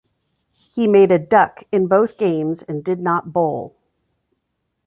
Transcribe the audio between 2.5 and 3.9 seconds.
and did not bowl.